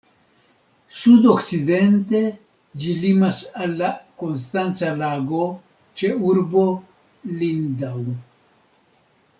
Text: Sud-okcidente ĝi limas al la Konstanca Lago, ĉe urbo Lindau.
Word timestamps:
Sud-okcidente 0.99 2.21
ĝi 2.85 2.95
limas 3.03 3.41
al 3.67 3.77
la 3.83 3.91
Konstanca 4.23 4.91
Lago, 5.03 5.43
ĉe 6.01 6.11
urbo 6.31 6.65
Lindau. 7.45 8.05